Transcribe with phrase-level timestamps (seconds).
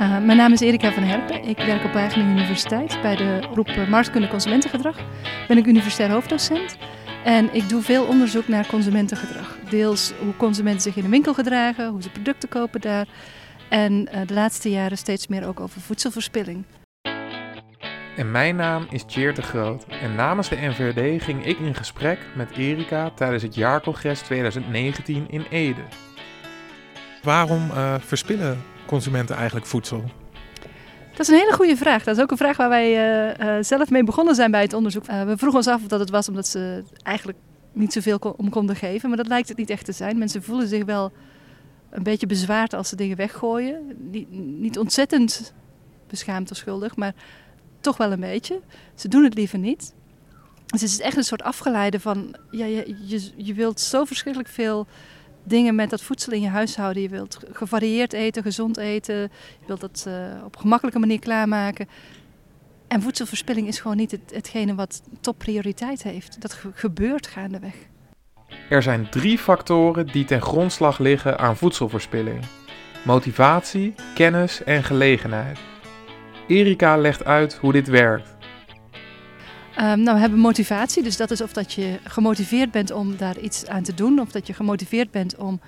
[0.00, 1.44] Uh, mijn naam is Erika van Herpen.
[1.44, 4.96] Ik werk op Wageningen Universiteit bij de groep uh, Marktkunde Consumentengedrag.
[5.48, 6.76] Ben ik universitair hoofddocent
[7.24, 9.58] en ik doe veel onderzoek naar consumentengedrag.
[9.68, 13.06] Deels hoe consumenten zich in de winkel gedragen, hoe ze producten kopen daar.
[13.68, 16.64] En uh, de laatste jaren steeds meer ook over voedselverspilling.
[18.16, 22.18] En mijn naam is Tjeerd de Groot en namens de NVRD ging ik in gesprek
[22.36, 25.82] met Erika tijdens het jaarcongres 2019 in Ede.
[27.22, 27.70] Waarom
[28.00, 30.04] verspillen consumenten eigenlijk voedsel?
[31.10, 32.04] Dat is een hele goede vraag.
[32.04, 34.72] Dat is ook een vraag waar wij uh, uh, zelf mee begonnen zijn bij het
[34.72, 35.08] onderzoek.
[35.08, 37.38] Uh, we vroegen ons af of dat het was omdat ze eigenlijk
[37.72, 39.08] niet zoveel om konden geven.
[39.08, 40.18] Maar dat lijkt het niet echt te zijn.
[40.18, 41.12] Mensen voelen zich wel
[41.90, 43.96] een beetje bezwaard als ze dingen weggooien.
[44.10, 45.54] Niet, niet ontzettend
[46.06, 47.14] beschaamd of schuldig, maar
[47.80, 48.60] toch wel een beetje.
[48.94, 49.94] Ze doen het liever niet.
[50.66, 52.36] Dus het is echt een soort afgeleide van...
[52.50, 54.86] Ja, je, je, je wilt zo verschrikkelijk veel
[55.42, 57.02] dingen met dat voedsel in je huishouden.
[57.02, 59.16] Je wilt gevarieerd eten, gezond eten.
[59.60, 61.88] Je wilt dat uh, op een gemakkelijke manier klaarmaken.
[62.88, 66.40] En voedselverspilling is gewoon niet het, hetgene wat topprioriteit heeft.
[66.40, 67.74] Dat gebeurt gaandeweg.
[68.68, 72.44] Er zijn drie factoren die ten grondslag liggen aan voedselverspilling:
[73.04, 75.58] motivatie, kennis en gelegenheid.
[76.46, 78.39] Erika legt uit hoe dit werkt.
[79.80, 83.38] Um, nou, we hebben motivatie, dus dat is of dat je gemotiveerd bent om daar
[83.38, 85.60] iets aan te doen, of dat je gemotiveerd bent om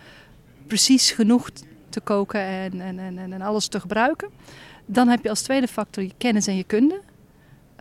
[0.66, 1.50] precies genoeg
[1.88, 4.28] te koken en, en, en, en alles te gebruiken.
[4.86, 7.00] Dan heb je als tweede factor je kennis en je kunde.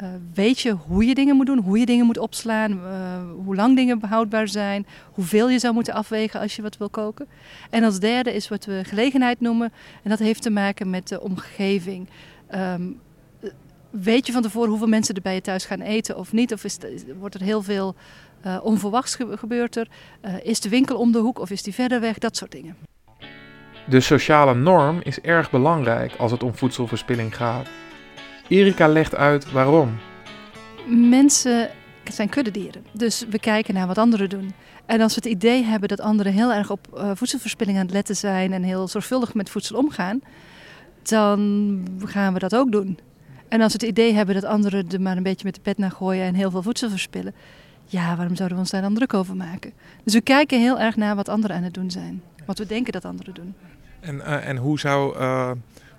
[0.02, 3.56] Uh, weet je hoe je dingen moet doen, hoe je dingen moet opslaan, uh, hoe
[3.56, 7.28] lang dingen behoudbaar zijn, hoeveel je zou moeten afwegen als je wat wil koken.
[7.70, 9.72] En als derde is wat we gelegenheid noemen,
[10.04, 12.08] en dat heeft te maken met de omgeving.
[12.56, 13.00] Um,
[13.92, 16.54] weet je van tevoren hoeveel mensen er bij je thuis gaan eten of niet?
[16.54, 16.78] Of is
[17.20, 17.96] wordt er heel veel
[18.46, 19.88] uh, onverwachts gebeurd er?
[20.26, 22.18] Uh, is de winkel om de hoek of is die verder weg?
[22.18, 22.76] Dat soort dingen.
[23.88, 27.68] De sociale norm is erg belangrijk als het om voedselverspilling gaat.
[28.48, 29.98] Erika legt uit waarom.
[30.88, 31.70] Mensen
[32.04, 34.54] zijn kuddedieren, dus we kijken naar wat anderen doen.
[34.86, 37.94] En als we het idee hebben dat anderen heel erg op uh, voedselverspilling aan het
[37.94, 40.22] letten zijn en heel zorgvuldig met voedsel omgaan,
[41.04, 43.00] dan gaan we dat ook doen.
[43.52, 45.78] En als we het idee hebben dat anderen er maar een beetje met de pet
[45.78, 47.34] naar gooien en heel veel voedsel verspillen,
[47.86, 49.72] ja, waarom zouden we ons daar dan druk over maken?
[50.04, 52.94] Dus we kijken heel erg naar wat anderen aan het doen zijn, wat we denken
[52.94, 53.54] dat anderen doen.
[54.00, 55.52] En, uh, en hoe, zou, uh,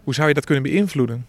[0.05, 1.27] hoe zou je dat kunnen beïnvloeden?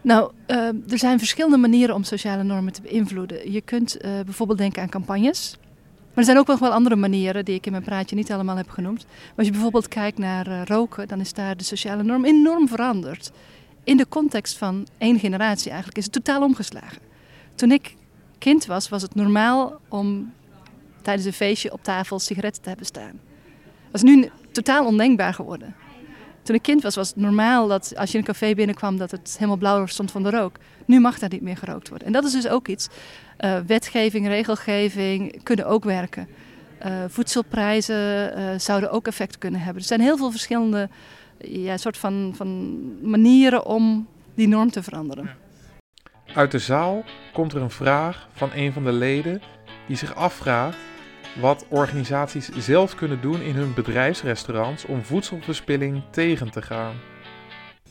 [0.00, 3.52] Nou, uh, er zijn verschillende manieren om sociale normen te beïnvloeden.
[3.52, 5.56] Je kunt bijvoorbeeld denken aan campagnes.
[6.08, 8.56] Maar er zijn ook nog wel andere manieren die ik in mijn praatje niet allemaal
[8.56, 9.04] heb genoemd.
[9.06, 13.32] Maar als je bijvoorbeeld kijkt naar roken, dan is daar de sociale norm enorm veranderd
[13.84, 17.02] in de context van één generatie eigenlijk is het totaal omgeslagen.
[17.54, 17.94] Toen ik
[18.38, 20.32] kind was, was het normaal om
[21.02, 23.20] tijdens een feestje op tafel sigaretten te hebben staan.
[23.90, 25.74] Dat is nu totaal ondenkbaar geworden.
[26.42, 29.10] Toen ik kind was, was het normaal dat als je in een café binnenkwam, dat
[29.10, 30.56] het helemaal blauw stond van de rook.
[30.84, 32.06] Nu mag daar niet meer gerookt worden.
[32.06, 32.88] En dat is dus ook iets.
[33.40, 36.28] Uh, wetgeving, regelgeving kunnen ook werken.
[36.86, 39.82] Uh, voedselprijzen uh, zouden ook effect kunnen hebben.
[39.82, 40.88] Er zijn heel veel verschillende
[41.38, 45.30] ja, soort van, van manieren om die norm te veranderen.
[46.34, 49.42] Uit de zaal komt er een vraag van een van de leden
[49.86, 50.78] die zich afvraagt
[51.40, 56.94] wat organisaties zelf kunnen doen in hun bedrijfsrestaurants om voedselverspilling tegen te gaan.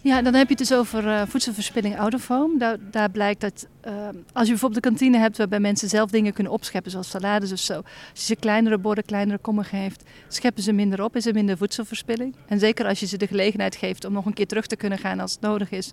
[0.03, 2.77] Ja, dan heb je het dus over uh, voedselverspilling home.
[2.91, 3.93] Daar, blijkt dat uh,
[4.33, 7.59] als je bijvoorbeeld de kantine hebt waarbij mensen zelf dingen kunnen opscheppen, zoals salades of
[7.59, 7.73] zo.
[7.75, 11.57] Als je ze kleinere borden, kleinere kommen geeft, scheppen ze minder op, is er minder
[11.57, 12.35] voedselverspilling.
[12.47, 14.97] En zeker als je ze de gelegenheid geeft om nog een keer terug te kunnen
[14.97, 15.91] gaan als het nodig is,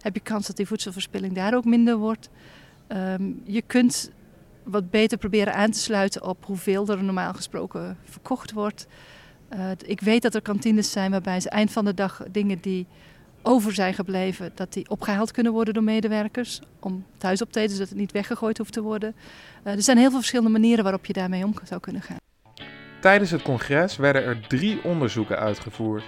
[0.00, 2.28] heb je kans dat die voedselverspilling daar ook minder wordt.
[2.88, 4.10] Um, je kunt
[4.62, 8.86] wat beter proberen aan te sluiten op hoeveel er normaal gesproken verkocht wordt.
[9.54, 12.86] Uh, ik weet dat er kantines zijn waarbij ze eind van de dag dingen die
[13.42, 16.60] over zijn gebleven, dat die opgehaald kunnen worden door medewerkers.
[16.80, 19.14] Om thuis op te eten, zodat het niet weggegooid hoeft te worden.
[19.64, 22.16] Uh, er zijn heel veel verschillende manieren waarop je daarmee om zou kunnen gaan.
[23.00, 26.04] Tijdens het congres werden er drie onderzoeken uitgevoerd.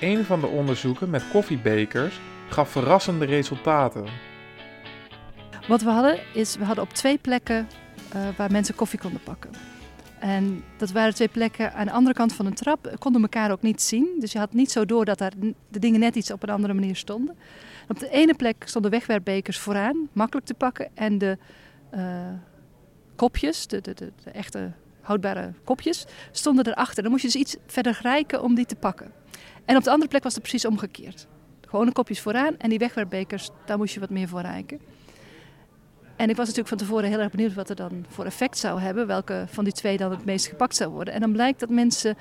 [0.00, 4.04] Een van de onderzoeken met koffiebekers gaf verrassende resultaten.
[5.68, 7.68] Wat we hadden is, we hadden op twee plekken
[8.16, 9.73] uh, waar mensen koffie konden pakken.
[10.24, 12.96] En dat waren twee plekken aan de andere kant van een trap.
[12.98, 14.16] Konden elkaar ook niet zien.
[14.18, 15.32] Dus je had niet zo door dat daar
[15.68, 17.36] de dingen net iets op een andere manier stonden.
[17.88, 20.88] op de ene plek stonden wegwerpbekers vooraan, makkelijk te pakken.
[20.94, 21.38] En de
[21.94, 22.28] uh,
[23.16, 27.02] kopjes, de, de, de, de, echte houdbare kopjes, stonden erachter.
[27.02, 29.12] Dan moest je dus iets verder rijken om die te pakken.
[29.64, 31.26] En op de andere plek was het precies omgekeerd.
[31.60, 34.80] Gewone kopjes vooraan en die wegwerpbekers, daar moest je wat meer voor rijken.
[36.24, 38.80] En ik was natuurlijk van tevoren heel erg benieuwd wat er dan voor effect zou
[38.80, 39.06] hebben.
[39.06, 41.14] Welke van die twee dan het meest gepakt zou worden.
[41.14, 42.16] En dan blijkt dat mensen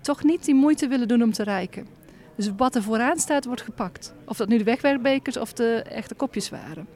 [0.00, 1.86] toch niet die moeite willen doen om te rijken.
[2.34, 4.14] Dus wat er vooraan staat, wordt gepakt.
[4.24, 6.86] Of dat nu de wegwerpbekers of de echte kopjes waren.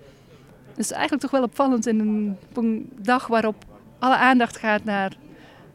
[0.75, 3.65] Dus eigenlijk toch wel opvallend in een, een dag waarop
[3.99, 5.17] alle aandacht gaat naar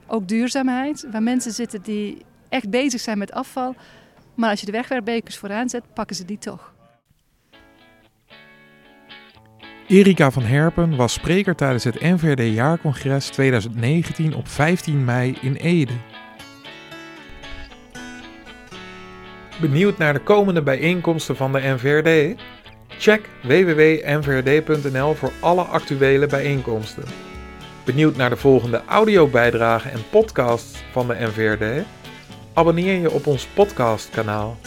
[0.08, 1.08] ook duurzaamheid.
[1.12, 3.76] Waar mensen zitten die echt bezig zijn met afval.
[4.36, 6.75] Maar als je de wegwerpbekers vooraan zet, pakken ze die toch.
[9.88, 15.94] Erika van Herpen was spreker tijdens het NVRD Jaarcongres 2019 op 15 mei in Ede.
[19.62, 22.42] Benieuwd naar de komende bijeenkomsten van de NVRD?
[22.88, 27.04] Check www.nvrd.nl voor alle actuele bijeenkomsten.
[27.84, 31.86] Benieuwd naar de volgende audiobijdragen en podcasts van de NVRD?
[32.54, 34.58] Abonneer je op ons podcastkanaal.